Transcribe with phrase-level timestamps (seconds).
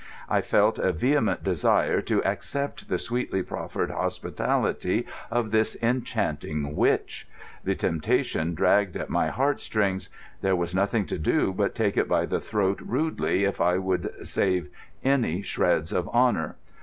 [0.27, 7.27] I felt a vehement desire to accept the sweetly proffered hospitality of this enchanting witch.
[7.63, 10.09] The temptation dragged at my heartstrings.
[10.41, 14.25] There was nothing to do but take it by the throat rudely if I would
[14.27, 14.69] save
[15.03, 16.55] any shreds of honour.